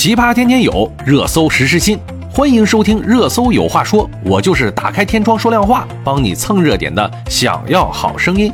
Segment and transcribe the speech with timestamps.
[0.00, 1.98] 奇葩天天有，热搜时时新。
[2.30, 7.10] 欢迎收听《热搜有话说》，我就是打开天窗说亮话，帮你蹭热点的。
[7.28, 8.52] 想要好声音。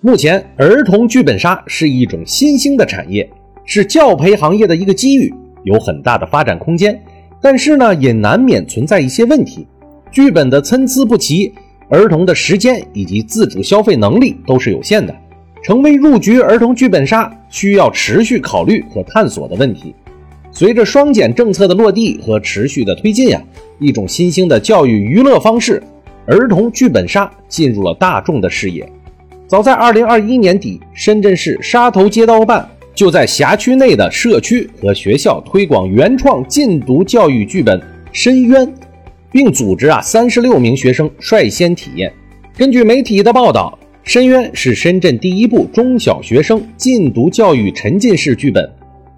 [0.00, 3.28] 目前，儿童剧本杀是一种新兴的产业，
[3.64, 6.96] 是教培行业的一个机遇，有很大的发展空间。
[7.42, 9.66] 但是呢，也难免存在一些问题，
[10.12, 11.52] 剧本的参差不齐，
[11.88, 15.12] 儿童的时间以及自主消费能力都是有限的。
[15.64, 19.92] 成为入局儿童剧本杀需要持续考虑和探索的问题。
[20.56, 23.42] 随着双减政策的落地和持续的推进呀，
[23.80, 25.82] 一种新兴的教育娱乐方式——
[26.26, 28.88] 儿童剧本杀进入了大众的视野。
[29.48, 37.76] 早在2021年底，深圳市沙头街道办就在辖区内的社区和学校推广原创禁毒教育剧本
[38.12, 38.64] 《深渊》，
[39.32, 42.12] 并组织啊36名学生率先体验。
[42.56, 43.76] 根据媒体的报道。
[44.06, 48.70] 深渊是深圳第一部中小学生禁毒教育沉浸式剧本，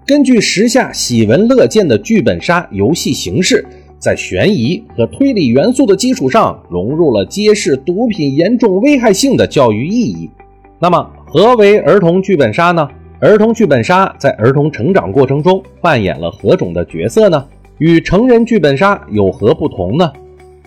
[0.07, 3.65] 根据时下喜闻乐见的剧本杀游戏形式，
[3.99, 10.29] 在悬疑和推理元素的基础上，融入了揭示毒品严重危害性的教育意义。
[10.79, 12.87] 那么，何为儿童剧本杀呢？
[13.19, 17.45] 儿童剧本杀在儿童成长过程中扮演了何种的角色呢？
[17.79, 20.09] 与成人剧本杀有何不同呢？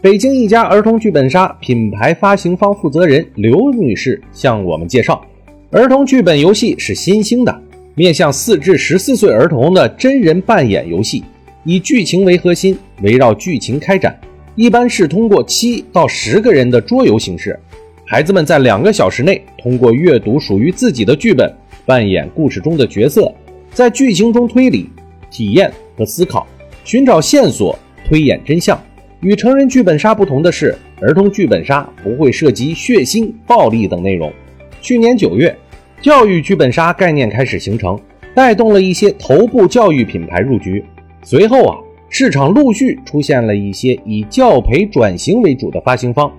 [0.03, 5.25] 北京一家儿童剧本杀品牌发行方负责人刘女士向我们介绍，
[5.71, 7.63] 儿童剧本游戏是新兴的，
[8.01, 11.23] 面向四至十四岁儿童的真人扮演游戏，
[11.65, 14.19] 以剧情为核心，围绕剧情开展，
[14.55, 17.61] 一般是通过七到十个人的桌游形式，
[18.07, 23.31] 孩子们在两个小时内通过阅读属于自己的剧本，扮演故事中的角色，
[23.75, 24.89] 在剧情中推理、
[25.31, 26.47] 体验和思考，
[26.87, 28.83] 寻找线索，推演真相。
[29.21, 34.33] 与成人剧本杀不同的是，儿童剧本杀不会涉及血腥、暴力等内容。
[34.81, 35.55] 去年九月，
[36.01, 37.99] 教育剧本杀概念开始形成，
[38.35, 40.83] 带动了一些头部教育品牌入局。
[41.23, 41.77] 随后啊，
[42.09, 46.33] 市场陆续出现了一些以教培转型为主的发行方。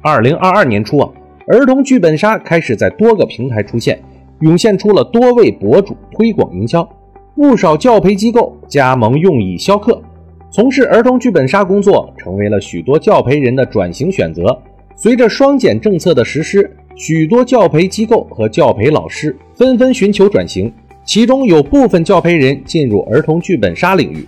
[0.00, 1.10] 二零二二年初啊，
[1.48, 4.00] 儿童剧本杀开始在多个平台出现，
[4.40, 6.88] 涌现出了多位博主推广营销，
[7.34, 10.00] 不少教培机构加盟用以销课。
[10.48, 14.56] 从事儿童剧本杀工作成为了许多教培人的转型选择。
[14.94, 20.70] 随着双减政策的实施，许多教培机构和教培老师纷纷寻求转型，
[21.04, 24.26] 其中有部分教培人进入儿童剧本杀领域。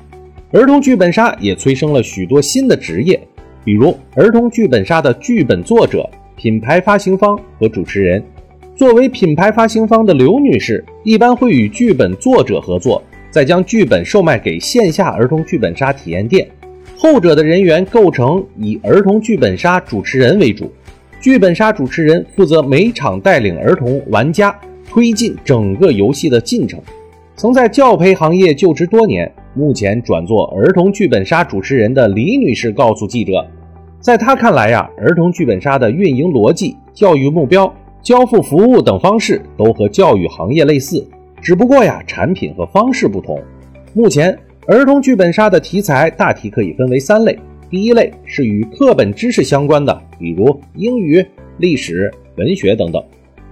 [0.52, 3.20] 儿童剧本杀也催生了许多新的职业，
[3.64, 8.22] 比如儿童剧本杀的剧本作者、品牌发行方和主持人。
[8.76, 13.02] 作为品牌发行方的刘女士，一般会与剧本作者合作。
[13.32, 16.48] 再将剧本售卖给线下儿童剧本杀体验店，
[16.96, 20.72] 后者的人员构成以儿童剧本杀主持人为主，
[21.20, 24.58] 剧本杀主持人负责每场带领儿童玩家
[24.88, 26.80] 推进整个游戏的进程。
[27.36, 33.46] 曾在教培行业就职多年，目前转做儿童剧本杀主持人的李女士告诉记者，
[34.00, 37.70] 在她看来呀，儿童剧本杀的运营逻辑、教育目标、
[38.02, 41.06] 交付服务等方式都和教育行业类似。
[41.42, 43.38] 只不过呀，产品和方式不同。
[43.92, 44.34] 目前，
[44.66, 47.38] 儿童剧本杀的题材大体可以分为三类：
[47.68, 51.24] 第一类是与课本知识相关的，比如英语、
[51.58, 53.02] 历史、文学等等；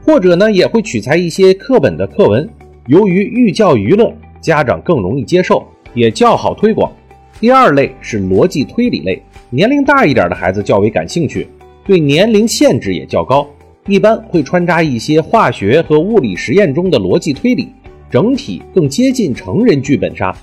[0.04, 2.48] 或者呢，也会取材一些课本的课文。
[2.86, 6.92] 由于寓教于乐，家长更容易接受，也较好推广。
[7.40, 11.48] 第二类是逻辑推理类，年龄大一点的孩子较为感兴趣，
[11.84, 13.48] 对年龄限制也较高，
[13.86, 17.68] 一般会穿插一些化学和物理实验中的逻辑推理。
[18.10, 20.34] 整体更接近成人剧本杀。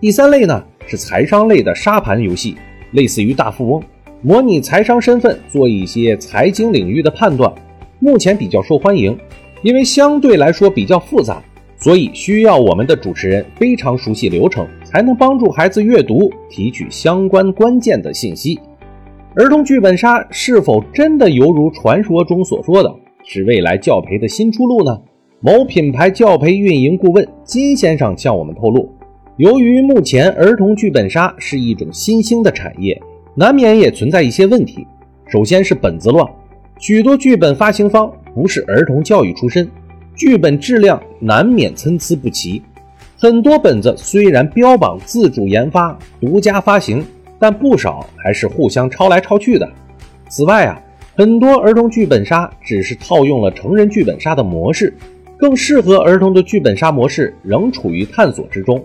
[0.00, 2.56] 第三类呢是财商类的沙盘游戏，
[2.92, 3.82] 类似于大富翁，
[4.26, 7.52] 模拟财商身份，做一些财经领域的判断。
[7.98, 9.14] 目前比较受欢迎，
[9.60, 11.42] 因为相对来说比较复杂，
[11.76, 18.58] 所以需要我们的主持人非常熟悉流程，才能帮助孩子阅读提取相关关键的信息。
[19.34, 22.90] 儿童剧本杀是否真的犹如传说中所说的，
[23.26, 24.98] 是未来教培的新出路呢？
[25.40, 28.88] 某品牌教培运营顾问金先生向我们透露，
[29.36, 32.98] 由于目前儿童剧本杀是一种新兴的产业，
[33.34, 34.86] 难免也存在一些问题。
[35.26, 36.24] 首先是本子乱，
[36.78, 39.68] 许多剧本发行方不是儿童教育出身，
[40.14, 42.62] 剧本质量难免参差不齐。
[43.18, 47.04] 很多本子虽然标榜自主研发、独家发行，
[47.38, 49.68] 但不少还是互相抄来抄去的。
[50.28, 50.80] 此外啊，
[51.16, 54.94] 很多儿童剧本杀只是套用了成人剧本杀的模式。
[55.36, 58.82] 更适合儿童的剧本杀模式仍处于探索之中。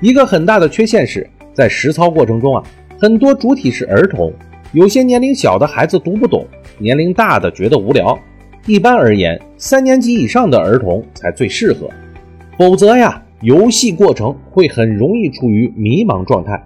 [0.00, 2.62] 一个很大的缺陷是在实操过程中啊，
[3.00, 4.32] 很多主体是儿童，
[4.72, 6.44] 有些年龄小的孩子读不懂，
[6.78, 8.18] 年龄大的觉得无聊。
[8.66, 11.88] 一般而言，三年级以上的儿童才最适合。
[12.58, 16.60] 否则呀，游戏过程会很容易处于迷茫状态。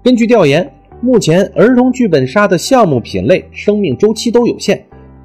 [0.00, 4.80] 根据调研，目前儿童剧本杀的项目品类、生命周期都有限，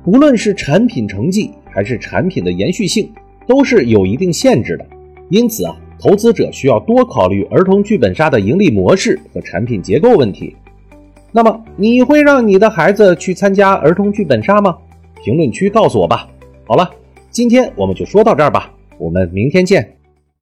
[0.05, 3.07] 无论是产品成绩还是产品的延续性，
[3.45, 4.85] 都是有一定限制的。
[5.29, 10.55] 因此啊，投资者需要多考虑儿童剧本杀的盈利模式和产品结构问题。
[11.31, 14.75] 那么，你会让你的孩子去参加儿童剧本杀吗？
[15.23, 16.27] 评论区告诉我吧。
[16.65, 16.89] 好了，
[17.29, 19.98] 今天我们就说到这儿吧，我们明天见。